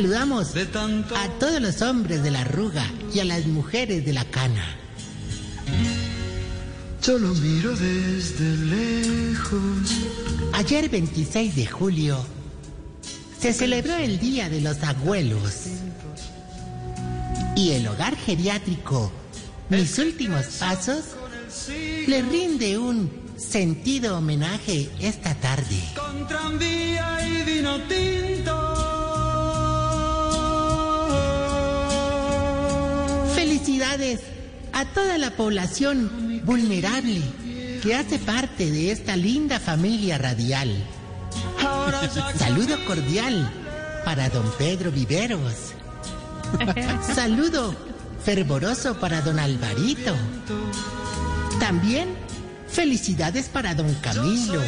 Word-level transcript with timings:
Saludamos 0.00 0.54
a 1.14 1.28
todos 1.38 1.60
los 1.60 1.82
hombres 1.82 2.22
de 2.22 2.30
la 2.30 2.40
arruga 2.40 2.86
y 3.12 3.20
a 3.20 3.24
las 3.26 3.44
mujeres 3.44 4.02
de 4.02 4.14
la 4.14 4.24
cana. 4.24 4.64
Yo 7.02 7.18
lo 7.18 7.34
miro 7.34 7.76
desde 7.76 8.56
lejos. 8.64 9.60
Ayer 10.54 10.88
26 10.88 11.54
de 11.54 11.66
julio 11.66 12.24
se 13.38 13.52
celebró 13.52 13.94
el 13.96 14.18
Día 14.18 14.48
de 14.48 14.62
los 14.62 14.82
Abuelos. 14.82 15.66
Y 17.54 17.72
el 17.72 17.86
hogar 17.86 18.16
geriátrico, 18.16 19.12
mis 19.68 19.98
últimos 19.98 20.46
pasos, 20.58 21.04
le 22.06 22.22
rinde 22.22 22.78
un 22.78 23.10
sentido 23.36 24.16
homenaje 24.16 24.88
esta 24.98 25.34
tarde. 25.34 25.76
Con 25.94 26.26
tranvía 26.26 27.18
y 27.28 27.42
Felicidades 33.80 34.20
a 34.74 34.84
toda 34.84 35.16
la 35.16 35.30
población 35.30 36.42
vulnerable 36.44 37.22
que 37.82 37.94
hace 37.94 38.18
parte 38.18 38.70
de 38.70 38.90
esta 38.90 39.16
linda 39.16 39.58
familia 39.58 40.18
radial. 40.18 40.68
Saludo 42.36 42.76
cordial 42.84 43.50
para 44.04 44.28
don 44.28 44.44
Pedro 44.58 44.92
Viveros. 44.92 45.72
Saludo 47.14 47.74
fervoroso 48.22 49.00
para 49.00 49.22
don 49.22 49.38
Alvarito. 49.38 50.14
También 51.58 52.10
felicidades 52.68 53.48
para 53.48 53.74
don 53.74 53.94
Camilo, 53.94 54.60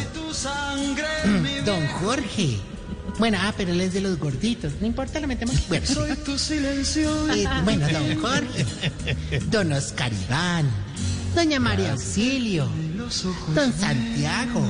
don 1.65 1.85
Jorge. 1.87 2.72
Bueno, 3.19 3.37
ah, 3.41 3.53
pero 3.55 3.71
él 3.71 3.81
es 3.81 3.93
de 3.93 4.01
los 4.01 4.17
gorditos. 4.17 4.73
No 4.81 4.87
importa, 4.87 5.19
lo 5.19 5.27
metemos. 5.27 5.55
Bueno, 5.67 5.85
sí. 5.85 5.93
soy 5.93 6.15
tu 6.17 6.37
silencio. 6.37 7.31
Eh, 7.33 7.45
bueno, 7.63 7.87
don 7.89 8.15
Jorge, 8.21 8.65
don 9.51 9.71
Oscar 9.73 10.11
Iván, 10.11 10.69
doña 11.35 11.59
María 11.59 11.91
Auxilio, 11.93 12.67
Los 12.97 13.25
ojos 13.25 13.53
don 13.55 13.71
Santiago, 13.73 14.65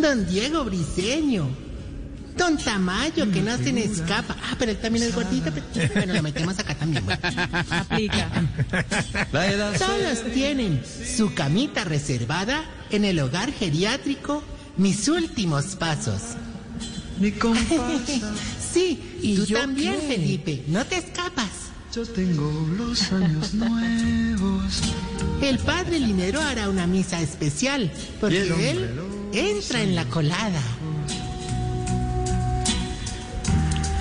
don 0.00 0.26
Diego 0.26 0.64
Briseño, 0.64 1.48
don 2.36 2.56
Tamayo, 2.58 3.30
que 3.30 3.40
no 3.40 3.56
se 3.56 3.72
me 3.72 3.84
escapa. 3.84 4.36
Ah, 4.42 4.56
pero 4.58 4.72
él 4.72 4.78
también 4.78 5.04
es 5.06 5.14
gordito. 5.14 5.52
pero- 5.52 5.92
Bueno, 5.94 6.14
lo 6.14 6.22
metemos 6.22 6.58
acá 6.58 6.74
también. 6.74 7.04
bueno. 7.04 7.20
Aplica. 7.70 8.28
La 9.32 9.46
edad 9.52 9.78
Todos 9.78 10.32
tienen 10.32 10.82
su 11.16 11.32
camita 11.34 11.84
reservada 11.84 12.64
en 12.90 13.04
el 13.04 13.20
hogar 13.20 13.52
geriátrico 13.52 14.42
Mis 14.76 15.06
Últimos 15.08 15.76
Pasos. 15.76 16.20
Mi 17.18 17.32
compasa. 17.44 18.32
Sí, 18.72 19.18
y 19.22 19.36
¿Tú 19.36 19.44
yo 19.46 19.58
también, 19.60 19.94
qué? 20.00 20.06
Felipe, 20.16 20.64
no 20.68 20.84
te 20.84 20.96
escapas. 20.96 21.48
Yo 21.94 22.04
tengo 22.06 22.50
los 22.76 23.12
años 23.12 23.54
nuevos. 23.54 24.80
El 25.40 25.58
padre 25.60 26.00
Linero 26.00 26.40
hará 26.40 26.68
una 26.68 26.86
misa 26.88 27.20
especial 27.20 27.90
porque 28.20 28.70
él 28.70 28.90
entra 29.32 29.80
en 29.82 29.94
la 29.94 30.04
colada. 30.06 30.60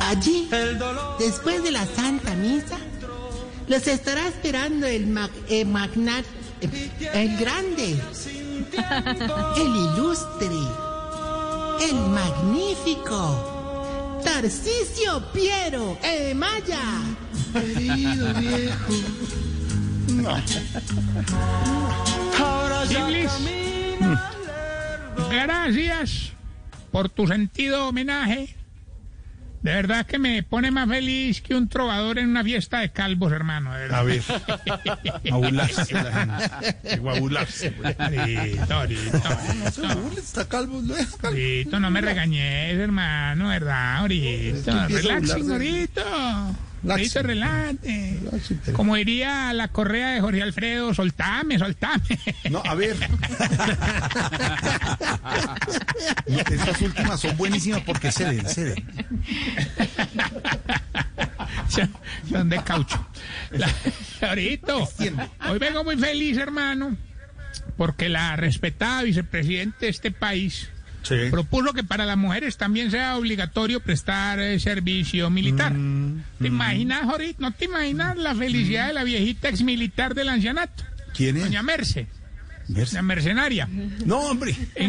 Allí, 0.01 0.49
después 1.19 1.63
de 1.63 1.71
la 1.71 1.85
Santa 1.85 2.35
Misa, 2.35 2.77
los 3.67 3.87
estará 3.87 4.27
esperando 4.27 4.85
el 4.85 5.07
mag- 5.07 5.29
eh, 5.49 5.65
magnat, 5.65 6.25
eh, 6.61 6.91
el 7.13 7.37
grande, 7.37 7.93
el 9.57 9.67
ilustre, 9.67 10.57
el 11.89 11.95
magnífico, 11.95 14.19
Tarcisio 14.23 15.23
Piero 15.31 15.97
eh, 16.03 16.33
Maya. 16.33 16.79
Querido 17.53 18.33
viejo. 18.35 18.93
Ahora 22.39 22.85
Gracias 25.29 26.31
por 26.91 27.09
tu 27.09 27.27
sentido 27.27 27.87
homenaje. 27.87 28.55
De 29.63 29.73
verdad 29.73 30.05
que 30.05 30.19
me 30.19 30.43
pone 30.43 30.71
más 30.71 30.89
feliz 30.89 31.41
que 31.41 31.55
un 31.55 31.69
trovador 31.69 32.19
en 32.19 32.27
una 32.29 32.43
fiesta 32.43 32.79
de 32.81 32.91
calvos, 32.91 33.31
hermano. 33.31 33.73
de 33.73 33.79
verdad. 33.79 33.99
A 33.99 34.03
ver, 34.03 34.21
abularse 35.31 35.93
la 35.93 36.11
gente. 36.11 36.77
Digo, 36.95 37.09
abularse. 37.09 37.73
Ahorita, 37.97 38.75
ahorita, 38.81 39.39
Está 40.17 40.47
calvo, 40.49 40.81
¿no? 40.81 40.93
ahorita, 41.23 41.79
no 41.79 41.89
me 41.91 42.01
regañes, 42.01 42.77
hermano, 42.77 43.47
¿verdad? 43.47 43.97
Ahorita, 43.99 44.27
empieza 44.29 44.83
a 44.83 44.87
relaxing, 44.87 45.47
burlarse. 45.47 46.59
Relájate. 46.83 48.19
Relaxing, 48.21 48.59
pero- 48.65 48.77
Como 48.77 48.95
diría 48.95 49.53
la 49.53 49.67
correa 49.69 50.11
de 50.11 50.21
Jorge 50.21 50.41
Alfredo, 50.41 50.93
soltame, 50.93 51.57
soltame. 51.57 52.03
No, 52.49 52.61
a 52.65 52.75
ver. 52.75 52.95
Estas 56.25 56.81
últimas 56.81 57.19
son 57.19 57.35
buenísimas 57.37 57.81
porque 57.83 58.11
ceden, 58.11 58.45
ceden. 58.47 58.85
Son 62.29 62.49
de 62.49 62.61
caucho. 62.63 63.05
Ahorita, 64.21 64.75
hoy 64.77 65.59
vengo 65.59 65.83
muy 65.83 65.97
feliz, 65.97 66.37
hermano, 66.37 66.95
porque 67.77 68.09
la 68.09 68.35
respetada 68.35 69.03
vicepresidente 69.03 69.85
de 69.85 69.91
este 69.91 70.11
país 70.11 70.69
Sí. 71.03 71.15
propuso 71.29 71.73
que 71.73 71.83
para 71.83 72.05
las 72.05 72.17
mujeres 72.17 72.57
también 72.57 72.89
sea 72.89 73.17
obligatorio 73.17 73.79
prestar 73.81 74.39
eh, 74.39 74.59
servicio 74.59 75.29
militar. 75.29 75.73
¿Te 76.39 76.47
imaginas, 76.47 77.03
Jorito? 77.03 77.41
¿No 77.41 77.51
te 77.51 77.65
imaginas 77.65 78.17
la 78.17 78.33
felicidad 78.33 78.87
de 78.87 78.93
la 78.93 79.03
viejita 79.03 79.49
exmilitar 79.49 80.15
del 80.15 80.29
ancianato? 80.29 80.83
¿Quién 81.13 81.37
es? 81.37 81.43
Doña 81.43 81.61
Merce, 81.61 82.07
Merce. 82.69 82.95
la 82.95 83.01
mercenaria. 83.01 83.67
No, 84.05 84.19
hombre. 84.21 84.55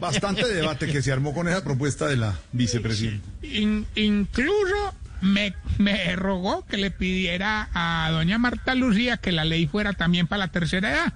Bastante 0.00 0.46
debate 0.46 0.86
que 0.86 1.02
se 1.02 1.12
armó 1.12 1.34
con 1.34 1.48
esa 1.48 1.62
propuesta 1.64 2.06
de 2.06 2.16
la 2.16 2.34
vicepresidenta. 2.52 3.26
In- 3.42 3.86
incluso 3.94 4.94
me, 5.20 5.54
me 5.78 6.14
rogó 6.16 6.64
que 6.66 6.76
le 6.76 6.90
pidiera 6.90 7.68
a 7.74 8.08
doña 8.10 8.38
Marta 8.38 8.74
Lucía 8.74 9.16
que 9.16 9.32
la 9.32 9.44
ley 9.44 9.66
fuera 9.66 9.92
también 9.92 10.26
para 10.26 10.38
la 10.46 10.48
tercera 10.48 10.92
edad. 10.92 11.12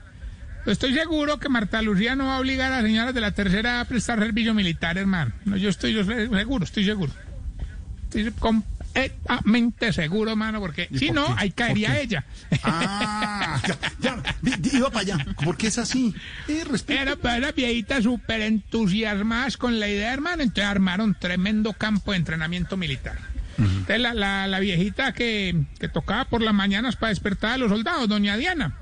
Estoy 0.66 0.92
seguro 0.94 1.38
que 1.38 1.48
Marta 1.48 1.80
Lucía 1.82 2.14
no 2.14 2.26
va 2.26 2.36
a 2.36 2.41
obligar 2.41 2.72
a 2.72 2.82
señoras 2.82 3.14
de 3.14 3.20
la 3.20 3.32
tercera 3.32 3.80
a 3.80 3.84
prestar 3.86 4.19
servicio 4.19 4.52
militar, 4.54 4.98
hermano. 4.98 5.32
No, 5.44 5.56
yo 5.56 5.70
estoy 5.70 5.94
yo 5.94 6.04
seguro, 6.04 6.64
estoy 6.64 6.84
seguro. 6.84 7.12
Estoy 8.04 8.30
completamente 8.32 9.92
seguro, 9.92 10.30
hermano, 10.30 10.60
porque 10.60 10.88
¿Y 10.91 10.98
si 10.98 11.06
por 11.06 11.14
no, 11.16 11.26
qué? 11.26 11.32
ahí 11.38 11.50
caería 11.52 12.00
ella. 12.00 12.24
Ah, 12.62 13.60
ya, 13.66 13.78
ya, 14.00 14.58
iba 14.72 14.91
para 14.91 15.00
allá. 15.00 15.26
¿Por 15.44 15.56
qué 15.56 15.69
es 15.69 15.78
así? 15.78 16.14
Eh. 16.48 16.64
Era 16.88 17.16
para 17.16 17.38
las 17.38 17.54
viejitas 17.54 18.02
súper 18.04 18.40
entusiasmadas 18.42 19.56
con 19.56 19.78
la 19.80 19.88
idea, 19.88 20.12
hermano. 20.12 20.42
Entonces 20.42 20.64
armaron 20.64 21.16
tremendo 21.19 21.72
campo 21.72 22.12
de 22.12 22.19
entrenamiento 22.19 22.76
militar. 22.76 23.19
Entonces 23.58 24.00
la, 24.00 24.14
la, 24.14 24.46
la 24.46 24.61
viejita 24.61 25.12
que, 25.12 25.62
que 25.81 25.88
tocaba 25.88 26.26
por 26.26 26.43
las 26.43 26.54
mañanas 26.54 26.96
para 26.96 27.11
despertar 27.11 27.52
a 27.52 27.58
los 27.58 27.70
soldados, 27.70 28.08
doña 28.08 28.37
Diana. 28.37 28.75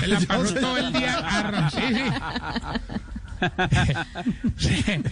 Se 0.00 0.06
la 0.06 0.20
pasó 0.28 0.54
todo 0.54 0.76
el 0.78 0.92
día 0.92 1.18
arra- 1.18 1.70
sí, 1.70 1.80
sí. 1.94 2.02
se, 4.56 5.02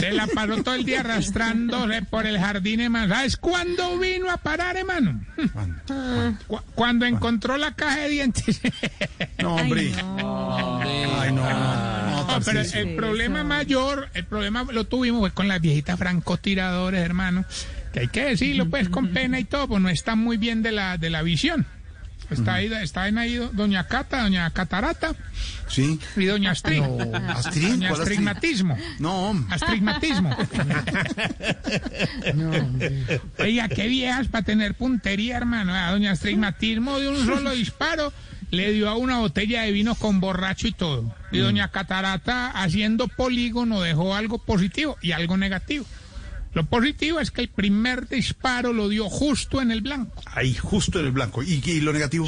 se 0.00 0.12
la 0.12 0.26
pasó 0.26 0.62
todo 0.62 0.74
el 0.74 0.84
día 0.84 1.00
arrastrándose 1.00 2.02
por 2.02 2.26
el 2.26 2.38
jardín, 2.38 2.80
hermano. 2.80 3.14
¿Sabes 3.14 3.36
cuándo 3.36 3.98
vino 3.98 4.30
a 4.30 4.36
parar, 4.38 4.76
hermano? 4.76 5.20
Cu- 6.46 6.60
Cuando 6.74 7.06
encontró 7.06 7.56
la 7.56 7.74
caja 7.74 7.98
de 8.00 8.08
dientes. 8.08 8.60
No, 9.40 9.54
hombre. 9.54 9.92
no. 9.96 10.80
Ay, 10.80 11.32
no. 11.32 11.44
No, 11.48 12.26
No, 12.26 12.40
pero 12.44 12.60
el 12.60 12.96
problema 12.96 13.44
mayor, 13.44 14.08
el 14.14 14.24
problema 14.24 14.64
lo 14.72 14.84
tuvimos 14.84 15.20
fue 15.20 15.30
con 15.30 15.46
las 15.46 15.60
viejitas 15.60 15.96
francotiradores, 15.98 17.00
hermano. 17.00 17.44
Que 17.92 18.00
hay 18.00 18.08
que 18.08 18.24
decirlo, 18.24 18.68
pues, 18.68 18.88
con 18.88 19.08
pena 19.10 19.38
y 19.38 19.44
todo, 19.44 19.68
pues 19.68 19.80
no 19.80 19.88
están 19.88 20.18
muy 20.18 20.36
bien 20.38 20.62
de 20.62 20.72
la, 20.72 20.98
de 20.98 21.08
la 21.10 21.22
visión. 21.22 21.66
Está 22.30 22.54
ahí, 22.54 22.70
está 22.82 23.08
en 23.08 23.16
ahí 23.16 23.36
do- 23.36 23.48
doña 23.54 23.86
Cata, 23.86 24.22
doña 24.22 24.50
Catarata 24.50 25.14
Sí. 25.66 25.98
y 26.16 26.24
doña 26.26 26.50
Astrid. 26.50 26.82
¿Astrid? 26.82 27.68
Doña 27.70 27.88
¿Cuál 27.88 28.00
Astrid? 28.02 28.18
Astigmatismo. 28.18 28.76
No, 28.98 29.46
Astigmatismo. 29.50 30.36
Oiga, 33.38 33.68
qué 33.68 33.86
viejas 33.88 34.28
para 34.28 34.44
tener 34.44 34.74
puntería, 34.74 35.36
hermano. 35.36 35.74
A 35.74 35.90
doña 35.90 36.12
Astigmatismo 36.12 36.98
de 36.98 37.08
un 37.08 37.24
solo 37.24 37.50
disparo 37.52 38.12
le 38.50 38.72
dio 38.72 38.88
a 38.88 38.96
una 38.96 39.18
botella 39.18 39.62
de 39.62 39.72
vino 39.72 39.94
con 39.94 40.20
borracho 40.20 40.68
y 40.68 40.72
todo. 40.72 41.14
Y 41.32 41.38
doña 41.38 41.68
Catarata, 41.68 42.50
haciendo 42.50 43.08
polígono, 43.08 43.80
dejó 43.80 44.14
algo 44.14 44.38
positivo 44.38 44.96
y 45.02 45.12
algo 45.12 45.36
negativo. 45.36 45.84
Lo 46.54 46.64
positivo 46.64 47.20
es 47.20 47.30
que 47.30 47.42
el 47.42 47.48
primer 47.48 48.08
disparo 48.08 48.72
lo 48.72 48.88
dio 48.88 49.08
justo 49.08 49.60
en 49.60 49.70
el 49.70 49.80
blanco. 49.80 50.22
ahí, 50.26 50.54
justo 50.54 50.98
en 51.00 51.06
el 51.06 51.12
blanco. 51.12 51.42
¿Y, 51.42 51.62
y 51.64 51.80
lo 51.80 51.92
negativo? 51.92 52.26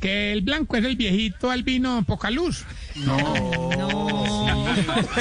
Que 0.00 0.32
el 0.32 0.40
blanco 0.40 0.76
es 0.76 0.84
el 0.84 0.96
viejito 0.96 1.50
albino 1.50 2.02
poca 2.04 2.30
luz. 2.30 2.64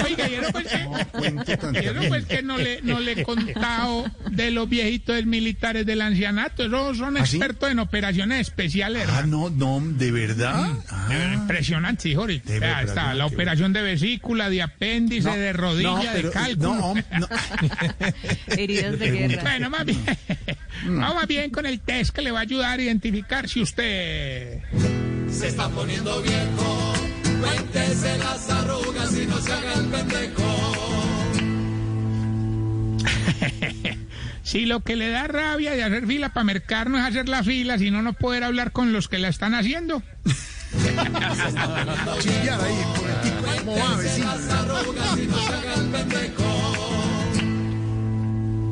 Oiga, 0.05 0.29
y 0.29 0.33
eso 0.35 0.51
pues 0.51 0.67
que, 0.67 0.87
Cuente 1.11 1.57
tan 1.57 1.75
y 1.75 1.79
eso 1.79 2.01
pues 2.07 2.25
que 2.25 2.41
no 2.41 2.57
le, 2.57 2.81
no 2.81 2.99
le 2.99 3.13
he 3.13 3.23
contado 3.23 4.05
de 4.29 4.51
los 4.51 4.67
viejitos 4.69 5.25
militares 5.25 5.85
del 5.85 6.01
ancianato. 6.01 6.63
Esos 6.63 6.97
son 6.97 7.17
¿Ah, 7.17 7.25
sí? 7.25 7.37
expertos 7.37 7.69
en 7.71 7.79
operaciones 7.79 8.41
especiales. 8.41 9.07
Ah, 9.09 9.23
no, 9.25 9.49
no, 9.49 9.81
¿de 9.81 10.11
verdad? 10.11 10.71
Ah, 10.89 11.33
Impresionante, 11.33 12.09
hijo. 12.09 12.27
De 12.27 12.35
está 12.35 13.13
la 13.13 13.25
operación 13.25 13.73
de 13.73 13.81
vesícula, 13.81 14.49
de 14.49 14.61
apéndice, 14.61 15.27
no, 15.27 15.35
de 15.35 15.53
rodilla, 15.53 15.89
no, 15.91 16.13
de 16.13 16.29
cálculo. 16.29 16.75
No, 16.75 16.93
no, 17.19 17.27
Heridas 18.47 18.99
de 18.99 19.11
guerra. 19.11 19.41
Bueno, 19.41 19.69
más 19.69 19.85
bien, 19.85 20.03
vamos 20.85 21.15
más 21.15 21.27
bien 21.27 21.51
con 21.51 21.65
el 21.65 21.79
test 21.79 22.13
que 22.13 22.21
le 22.21 22.31
va 22.31 22.39
a 22.39 22.43
ayudar 22.43 22.79
a 22.79 22.81
identificar 22.81 23.47
si 23.49 23.61
usted... 23.61 24.61
Si 34.43 34.65
lo 34.65 34.81
que 34.81 34.95
le 34.95 35.09
da 35.09 35.27
rabia 35.27 35.71
de 35.71 35.83
hacer 35.83 36.05
fila 36.05 36.33
para 36.33 36.43
mercar 36.43 36.89
no 36.89 36.97
es 36.97 37.05
hacer 37.05 37.29
la 37.29 37.43
fila, 37.43 37.77
sino 37.77 38.01
no 38.01 38.11
poder 38.13 38.43
hablar 38.43 38.73
con 38.73 38.91
los 38.91 39.07
que 39.07 39.17
la 39.17 39.29
están 39.29 39.55
haciendo. 39.55 40.03
chillar 42.19 42.61
ahí 42.61 42.83
por 42.95 43.09
el 43.09 43.21
tipo. 43.21 43.41
¿Cómo 43.65 43.77
va, 43.77 43.95
vecino? 43.97 44.31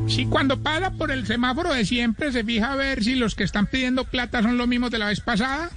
Si 0.09 0.25
cuando 0.25 0.61
pasa 0.61 0.91
por 0.91 1.11
el 1.11 1.25
semáforo 1.27 1.71
de 1.71 1.85
siempre 1.85 2.31
se 2.31 2.43
fija 2.43 2.73
a 2.73 2.75
ver 2.75 3.03
si 3.03 3.13
los 3.15 3.35
que 3.35 3.43
están 3.43 3.67
pidiendo 3.67 4.05
plata 4.05 4.41
son 4.41 4.57
los 4.57 4.67
mismos 4.67 4.89
de 4.91 4.97
la 4.97 5.05
vez 5.05 5.21
pasada. 5.21 5.69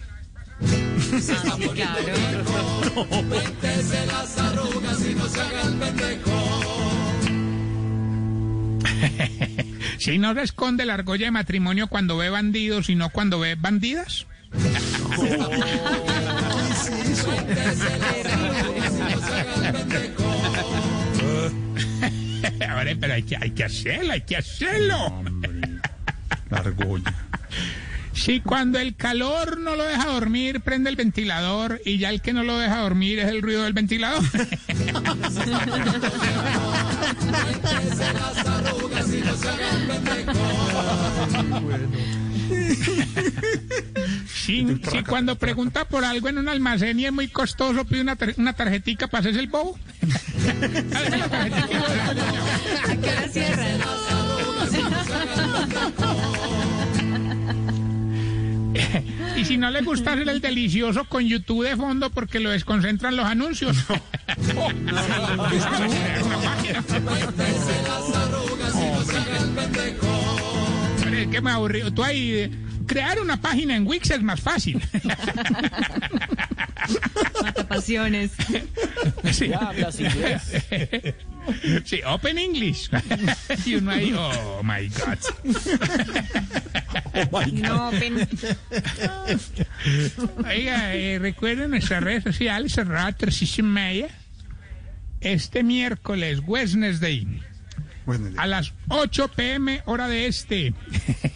Si 9.99 10.19
no 10.19 10.35
se 10.35 10.43
esconde 10.43 10.85
la 10.85 10.95
argolla 10.95 11.27
de 11.27 11.31
matrimonio 11.31 11.87
cuando 11.87 12.17
ve 12.17 12.29
bandidos, 12.29 12.87
sino 12.87 13.11
cuando 13.11 13.39
ve 13.39 13.55
bandidas. 13.55 14.27
Ahora, 22.69 22.93
pero 22.99 23.15
hay 23.15 23.23
que, 23.23 23.37
hay 23.37 23.53
que 23.53 23.65
hacerlo, 23.65 24.13
hay 24.13 24.23
que 24.23 24.37
hacerlo. 24.37 25.23
La 26.51 26.59
argolla. 26.59 27.15
Si 28.25 28.39
cuando 28.41 28.79
el 28.79 28.95
calor 28.95 29.59
no 29.59 29.75
lo 29.75 29.83
deja 29.83 30.07
dormir, 30.07 30.61
prende 30.61 30.89
el 30.91 30.95
ventilador 30.95 31.81
y 31.85 31.99
ya 31.99 32.11
el 32.11 32.21
que 32.23 32.33
no 32.33 32.45
lo 32.45 32.57
deja 32.57 32.79
dormir 32.79 33.19
es 33.19 33.27
el 33.27 33.43
ruido 33.43 33.65
del 33.65 33.73
ventilador. 33.73 34.23
Si, 44.35 44.67
si 44.91 45.03
cuando 45.05 45.37
pregunta 45.37 45.85
por 45.87 46.05
algo 46.05 46.29
en 46.29 46.39
un 46.39 46.49
almacén 46.49 46.99
y 46.99 47.07
es 47.07 47.13
muy 47.13 47.29
costoso, 47.29 47.85
pide 47.85 48.01
una, 48.01 48.17
tar- 48.17 48.35
una 48.37 48.53
tarjetica 48.55 49.07
para 49.07 49.21
hacerse 49.21 49.41
el 49.41 49.47
bobo. 49.47 49.79
si 59.53 59.59
no 59.59 59.71
le 59.71 59.83
gusta 59.83 60.15
hacer 60.15 60.27
el 60.31 60.41
delicioso 60.41 61.05
con 61.05 61.29
YouTube 61.29 61.69
de 61.69 61.77
fondo 61.77 62.09
porque 62.09 62.41
lo 62.41 62.49
desconcentran 62.49 63.17
los 63.17 63.27
anuncios. 63.27 63.77
Hombre, 71.03 71.23
es 71.25 71.29
que 71.29 71.41
me 71.43 71.51
aburrí. 71.51 71.83
Tú 71.91 72.03
ahí, 72.03 72.31
eh, 72.31 72.51
crear 72.87 73.21
una 73.21 73.43
página 73.43 73.77
en 73.77 73.87
Wix 73.87 74.13
es 74.13 74.23
más 74.23 74.41
fácil. 74.41 74.83
Matapasiones. 77.43 78.31
Sí. 79.33 79.53
Sí, 81.85 82.01
Open 82.07 82.39
English. 82.39 82.89
Y 83.67 83.75
uno 83.75 83.91
ahí, 83.91 84.15
oh 84.17 84.63
my 84.63 84.89
God. 84.89 85.19
No, 87.53 87.91
pen- 87.91 88.29
Oiga, 90.47 90.95
eh, 90.95 91.19
recuerden 91.19 91.71
nuestras 91.71 92.03
redes 92.03 92.25
sociales, 92.25 92.73
cerrada 92.73 93.13
tres 93.13 93.59
y 93.59 93.63
media. 93.63 94.09
Este 95.21 95.63
miércoles, 95.63 96.41
Wednesday, 96.47 97.27
a 98.37 98.47
las 98.49 98.73
8 98.89 99.29
pm, 99.29 99.83
hora 99.87 100.09
de 100.09 100.27
este. 100.27 100.75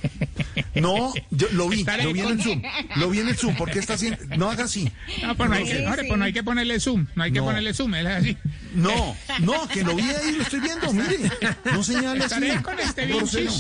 no, 0.75 1.15
yo 1.31 1.47
lo 1.53 1.69
vi, 1.69 1.81
Estaré 1.81 2.03
lo 2.03 2.13
vi 2.13 2.21
en 2.21 2.29
el 2.31 2.43
Zoom. 2.43 2.63
Lo 2.97 3.11
vi 3.11 3.21
en 3.21 3.29
el 3.29 3.37
Zoom. 3.37 3.55
¿Por 3.55 3.71
qué 3.71 3.79
está 3.79 3.95
haciendo? 3.95 4.19
No 4.37 4.51
haga 4.51 4.65
así. 4.65 4.91
No, 5.23 5.37
pues 5.37 5.49
no 5.49 5.55
hay 5.55 5.65
que, 5.65 5.87
ahora, 5.87 6.03
pues 6.09 6.19
no 6.19 6.25
hay 6.25 6.33
que 6.33 6.43
ponerle 6.43 6.81
zoom, 6.81 7.07
no 7.15 7.23
hay 7.23 7.31
que 7.33 7.39
No. 7.39 7.45
ponerle 7.45 7.73
zoom, 7.73 7.95
es 7.95 8.07
así. 8.07 8.37
No, 8.75 9.17
no, 9.41 9.69
que 9.69 9.85
lo 9.85 9.95
vi 9.95 10.03
ahí, 10.03 10.33
lo 10.33 10.43
estoy 10.43 10.59
viendo, 10.61 10.93
mire. 10.93 11.31
No 11.73 11.85
señale 11.85 12.25
así. 12.25 12.35
Estaré 12.45 12.63
con 12.63 12.79
este 12.81 13.07
Grosero. 13.07 13.53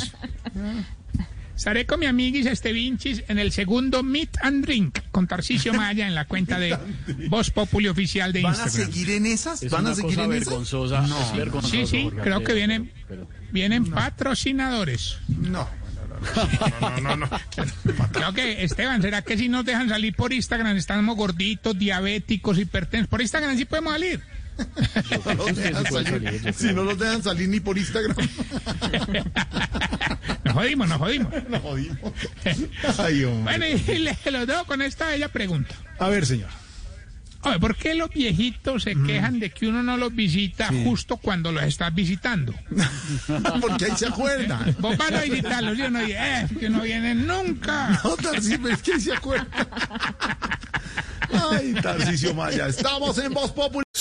Estaré 1.56 1.86
con 1.86 1.98
mi 2.00 2.06
amiguis 2.06 2.46
este 2.46 2.72
Vinchis 2.72 3.24
en 3.28 3.38
el 3.38 3.50
segundo 3.50 4.02
Meet 4.02 4.36
and 4.42 4.64
Drink 4.64 4.98
con 5.10 5.26
Tarcisio 5.26 5.72
Maya 5.74 6.06
en 6.06 6.14
la 6.14 6.26
cuenta 6.26 6.58
de 6.58 6.76
Voz 7.28 7.50
Populi 7.50 7.88
Oficial 7.88 8.32
de 8.32 8.42
¿Van 8.42 8.54
a 8.54 8.56
Instagram. 8.64 8.92
seguir 8.92 9.10
en 9.10 9.26
esas? 9.26 9.62
Es 9.62 9.72
¿Van 9.72 9.82
una 9.82 9.92
a 9.92 9.94
seguir 9.94 10.10
cosa 10.16 10.24
en 10.24 10.32
esas? 10.32 10.44
vergonzosa. 10.46 11.04
es 11.04 11.36
vergonzoso, 11.36 11.74
Sí, 11.76 11.86
sí, 11.86 12.10
creo 12.22 12.44
que 12.44 12.52
vienen, 12.52 12.92
vienen 13.52 13.86
patrocinadores. 13.90 15.18
No. 15.28 15.68
No, 16.80 17.00
no, 17.00 17.00
no, 17.00 17.16
no. 17.16 17.30
Creo 18.12 18.32
que, 18.32 18.64
Esteban, 18.64 19.02
¿será 19.02 19.20
que 19.22 19.36
si 19.36 19.48
nos 19.50 19.64
dejan 19.66 19.88
salir 19.88 20.14
por 20.14 20.32
Instagram 20.32 20.76
estamos 20.76 21.14
gorditos, 21.16 21.78
diabéticos, 21.78 22.58
hipertensos? 22.58 23.08
Por 23.08 23.20
Instagram 23.20 23.56
sí 23.56 23.64
podemos 23.66 23.92
salir. 23.92 24.20
Si 26.54 26.72
no 26.72 26.84
los 26.84 26.98
dejan 26.98 27.22
salir 27.22 27.48
ni 27.48 27.60
por 27.60 27.76
Instagram. 27.76 28.16
Nos 30.44 30.54
jodimos, 30.54 30.88
nos 30.88 30.98
jodimos. 30.98 31.32
No 31.48 31.60
jodimos. 31.60 32.12
Bueno, 33.42 33.66
y 33.66 33.98
le 33.98 34.16
los 34.30 34.46
dejo 34.46 34.64
con 34.64 34.82
esta 34.82 35.08
bella 35.08 35.28
pregunta. 35.28 35.74
A 35.98 36.08
ver, 36.08 36.24
señor. 36.26 36.48
Oye, 37.42 37.60
¿por 37.60 37.76
qué 37.76 37.94
los 37.94 38.10
viejitos 38.10 38.82
se 38.82 38.96
quejan 38.96 39.38
de 39.38 39.50
que 39.50 39.68
uno 39.68 39.82
no 39.82 39.96
los 39.96 40.14
visita 40.14 40.68
justo 40.84 41.16
cuando 41.16 41.52
los 41.52 41.62
estás 41.62 41.94
visitando? 41.94 42.52
Porque 43.60 43.84
ahí 43.84 43.96
se 43.96 44.06
acuerdan. 44.06 44.74
Vos 44.80 44.96
vas 44.96 45.12
a 45.12 45.20
visitarlos 45.20 45.78
y 45.78 45.82
uno 45.82 46.00
dice, 46.00 46.16
eh, 46.18 46.48
que 46.58 46.68
no 46.68 46.82
vienen 46.82 47.26
nunca. 47.26 48.00
No, 48.02 48.16
Tarcisio, 48.16 48.68
es 48.68 48.82
que 48.82 48.94
ahí 48.94 49.00
se 49.00 49.12
acuerdan. 49.12 49.48
Ay, 51.50 51.74
Maya. 52.34 52.66
Estamos 52.66 53.18
en 53.18 53.32
Voz 53.32 53.52
Popular. 53.52 53.85